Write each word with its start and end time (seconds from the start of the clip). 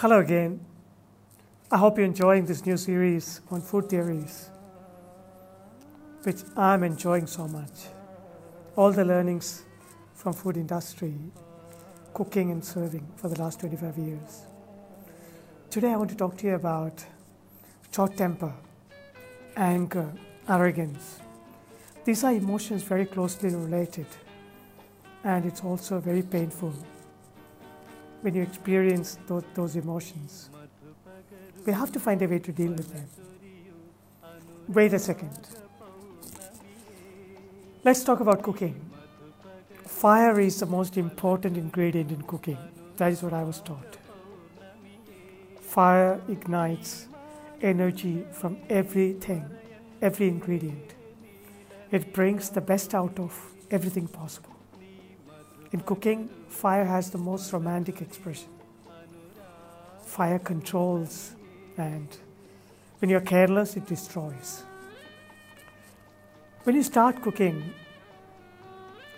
Hello 0.00 0.20
again. 0.20 0.60
I 1.70 1.78
hope 1.78 1.96
you're 1.96 2.04
enjoying 2.04 2.44
this 2.44 2.66
new 2.66 2.76
series 2.76 3.40
on 3.50 3.62
food 3.62 3.88
theories, 3.88 4.50
which 6.22 6.42
I'm 6.54 6.82
enjoying 6.82 7.26
so 7.26 7.48
much. 7.48 7.86
All 8.76 8.92
the 8.92 9.06
learnings 9.06 9.62
from 10.12 10.34
food 10.34 10.58
industry, 10.58 11.14
cooking 12.12 12.50
and 12.50 12.62
serving 12.62 13.06
for 13.16 13.28
the 13.30 13.40
last 13.40 13.60
25 13.60 13.96
years. 13.96 14.42
Today 15.70 15.92
I 15.92 15.96
want 15.96 16.10
to 16.10 16.16
talk 16.16 16.36
to 16.36 16.46
you 16.46 16.56
about 16.56 17.02
short 17.90 18.18
temper, 18.18 18.52
anger, 19.56 20.12
arrogance. 20.46 21.20
These 22.04 22.22
are 22.22 22.34
emotions 22.34 22.82
very 22.82 23.06
closely 23.06 23.48
related, 23.48 24.08
and 25.24 25.46
it's 25.46 25.64
also 25.64 26.00
very 26.00 26.22
painful 26.22 26.74
when 28.26 28.34
you 28.34 28.42
experience 28.42 29.18
those, 29.28 29.44
those 29.54 29.76
emotions. 29.76 30.50
We 31.64 31.72
have 31.72 31.92
to 31.92 32.00
find 32.00 32.20
a 32.22 32.26
way 32.26 32.40
to 32.40 32.50
deal 32.50 32.72
with 32.72 32.92
them. 32.92 33.06
Wait 34.66 34.92
a 34.92 34.98
second. 34.98 35.38
Let's 37.84 38.02
talk 38.02 38.18
about 38.18 38.42
cooking. 38.42 38.74
Fire 39.84 40.40
is 40.40 40.58
the 40.58 40.66
most 40.66 40.96
important 40.96 41.56
ingredient 41.56 42.10
in 42.10 42.22
cooking. 42.22 42.58
That 42.96 43.12
is 43.12 43.22
what 43.22 43.32
I 43.32 43.44
was 43.44 43.60
taught. 43.60 43.96
Fire 45.60 46.20
ignites 46.28 47.06
energy 47.62 48.24
from 48.32 48.58
everything, 48.68 49.44
every 50.02 50.26
ingredient. 50.26 50.94
It 51.92 52.12
brings 52.12 52.50
the 52.50 52.60
best 52.60 52.92
out 52.92 53.20
of 53.20 53.32
everything 53.70 54.08
possible. 54.08 54.55
In 55.76 55.82
cooking, 55.82 56.30
fire 56.48 56.86
has 56.86 57.10
the 57.10 57.18
most 57.18 57.52
romantic 57.52 58.00
expression. 58.00 58.48
Fire 60.02 60.38
controls, 60.38 61.34
and 61.76 62.08
when 62.98 63.10
you're 63.10 63.20
careless, 63.20 63.76
it 63.76 63.84
destroys. 63.84 64.62
When 66.64 66.76
you 66.76 66.82
start 66.82 67.20
cooking, 67.20 67.74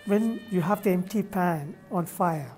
when 0.07 0.41
you 0.51 0.61
have 0.61 0.83
the 0.83 0.91
empty 0.91 1.23
pan 1.23 1.77
on 1.93 2.07
fire, 2.07 2.51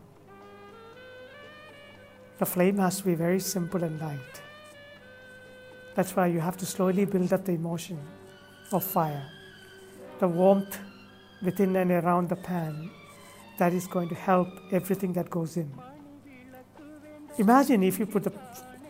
the 2.39 2.47
flame 2.47 2.79
has 2.79 3.01
to 3.01 3.05
be 3.05 3.15
very 3.15 3.39
simple 3.39 3.85
and 3.85 4.01
light. 4.01 4.41
That's 5.95 6.17
why 6.17 6.29
you 6.29 6.41
have 6.41 6.57
to 6.57 6.65
slowly 6.65 7.05
build 7.05 7.35
up 7.35 7.45
the 7.45 7.53
emotion 7.53 7.99
of 8.73 8.83
fire, 8.83 9.27
the 10.21 10.29
warmth 10.29 10.79
within 11.43 11.77
and 11.77 11.91
around 11.91 12.31
the 12.31 12.37
pan 12.37 12.91
that 13.61 13.75
is 13.75 13.87
going 13.87 14.09
to 14.09 14.15
help 14.15 14.49
everything 14.73 15.13
that 15.13 15.29
goes 15.29 15.59
in. 15.59 15.71
Imagine 17.37 17.83
if 17.83 17.99
you 17.99 18.07
put 18.07 18.25
the 18.25 18.33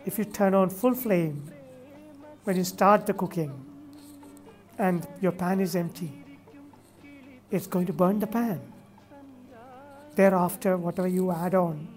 if 0.06 0.16
you 0.16 0.24
turn 0.24 0.54
on 0.54 0.70
full 0.70 0.94
flame 0.94 1.42
when 2.44 2.56
you 2.56 2.62
start 2.62 3.04
the 3.04 3.12
cooking 3.12 3.52
and 4.78 5.08
your 5.20 5.32
pan 5.32 5.60
is 5.60 5.74
empty, 5.74 6.12
it's 7.50 7.66
going 7.66 7.86
to 7.86 7.92
burn 7.92 8.20
the 8.20 8.28
pan. 8.28 8.60
Thereafter, 10.14 10.76
whatever 10.76 11.08
you 11.08 11.32
add 11.32 11.56
on, 11.56 11.88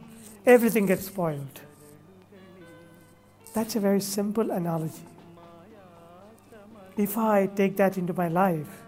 everything 0.45 0.88
gets 0.88 1.05
spoiled. 1.05 1.61
That's 3.53 3.75
a 3.75 3.79
very 3.79 4.01
simple 4.01 4.49
analogy. 4.49 5.07
If 6.97 7.17
I 7.19 7.45
take 7.45 7.77
that 7.77 7.97
into 7.99 8.13
my 8.13 8.29
life, 8.29 8.83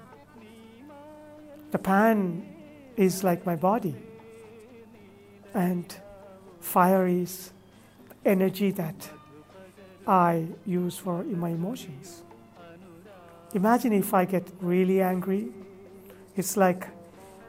the 1.72 1.78
pan 1.78 2.55
is 2.96 3.24
like 3.24 3.46
my 3.46 3.56
body, 3.56 3.96
and 5.54 5.96
fire 6.60 7.08
is 7.08 7.52
energy 8.26 8.72
that 8.72 9.10
I 10.08 10.48
use 10.66 10.98
for 10.98 11.24
my 11.24 11.50
emotions. 11.50 12.24
Imagine 13.54 13.94
if 13.94 14.14
I 14.14 14.26
get 14.26 14.48
really 14.60 15.02
angry, 15.02 15.50
it's 16.36 16.58
like 16.58 16.88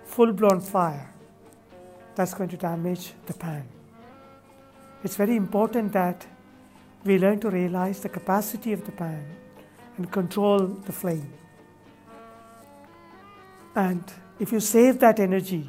full 0.05 0.33
blown 0.33 0.61
fire 0.61 1.13
that's 2.15 2.33
going 2.33 2.49
to 2.51 2.57
damage 2.57 3.13
the 3.27 3.35
pan. 3.35 3.69
It's 5.03 5.17
very 5.17 5.37
important 5.37 5.93
that 5.93 6.27
we 7.05 7.19
learn 7.19 7.41
to 7.41 7.51
realize 7.51 8.01
the 8.01 8.09
capacity 8.09 8.73
of 8.73 8.85
the 8.85 8.93
pan 8.93 9.25
and 9.97 10.11
control 10.11 10.67
the 10.67 10.93
flame. 10.93 11.33
And 13.77 14.03
if 14.41 14.53
you 14.53 14.61
save 14.61 14.99
that 15.01 15.21
energy, 15.21 15.69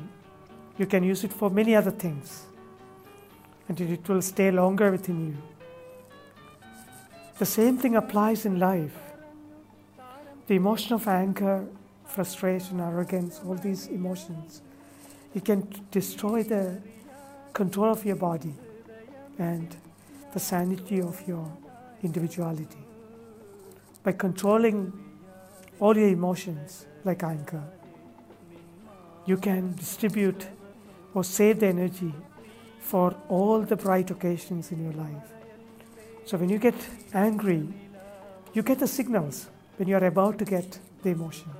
you 0.78 0.86
can 0.86 1.04
use 1.04 1.26
it 1.26 1.34
for 1.34 1.50
many 1.50 1.76
other 1.76 1.92
things 1.92 2.46
and 3.68 3.80
it 3.82 4.08
will 4.08 4.22
stay 4.22 4.50
longer 4.50 4.92
within 4.92 5.28
you. 5.28 5.38
The 7.38 7.46
same 7.46 7.78
thing 7.78 7.98
applies 7.98 8.46
in 8.46 8.60
life. 8.60 8.98
The 10.48 10.56
emotion 10.56 10.94
of 10.94 11.06
anger, 11.08 11.68
frustration, 12.06 12.80
arrogance, 12.80 13.42
all 13.46 13.56
these 13.56 13.88
emotions, 13.88 14.62
it 15.36 15.44
can 15.44 15.68
destroy 15.92 16.44
the 16.44 16.82
control 17.52 17.92
of 17.92 18.06
your 18.06 18.16
body 18.16 18.54
and 19.38 19.76
the 20.34 20.40
sanity 20.40 21.02
of 21.02 21.28
your 21.28 21.52
individuality. 22.02 22.86
By 24.02 24.14
controlling 24.14 24.94
all 25.80 25.98
your 25.98 26.08
emotions, 26.08 26.86
like 27.04 27.24
anger, 27.24 27.64
you 29.28 29.38
can 29.38 29.76
distribute 29.76 30.48
or 31.14 31.24
save 31.24 31.60
the 31.60 31.68
energy 31.68 32.14
for 32.80 33.14
all 33.28 33.62
the 33.62 33.76
bright 33.76 34.10
occasions 34.10 34.72
in 34.72 34.82
your 34.84 34.94
life. 34.94 35.34
So 36.26 36.38
when 36.38 36.50
you 36.50 36.58
get 36.58 36.76
angry, 37.14 37.68
you 38.54 38.64
get 38.64 38.80
the 38.80 38.88
signals 38.88 39.50
when 39.76 39.90
you 39.90 39.96
are 39.96 40.06
about 40.06 40.40
to 40.40 40.46
get 40.46 40.80
the 41.04 41.10
emotion. 41.10 41.52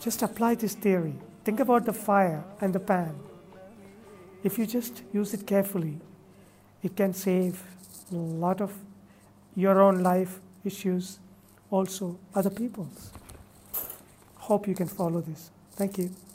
Just 0.00 0.22
apply 0.22 0.54
this 0.54 0.74
theory. 0.74 1.14
Think 1.44 1.60
about 1.60 1.86
the 1.86 1.92
fire 1.92 2.44
and 2.60 2.74
the 2.74 2.80
pan. 2.80 3.18
If 4.44 4.58
you 4.58 4.66
just 4.66 5.02
use 5.12 5.34
it 5.34 5.46
carefully, 5.46 5.98
it 6.82 6.96
can 6.96 7.14
save 7.14 7.62
a 8.12 8.14
lot 8.14 8.60
of 8.60 8.72
your 9.56 9.80
own 9.80 10.02
life 10.02 10.40
issues, 10.64 11.18
also 11.70 12.18
other 12.34 12.50
people's. 12.50 13.10
Hope 14.36 14.68
you 14.68 14.74
can 14.74 14.86
follow 14.86 15.20
this. 15.20 15.50
Thank 15.80 15.96
you. 15.96 16.29